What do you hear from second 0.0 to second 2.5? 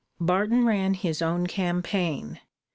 Barton ran his own campaign.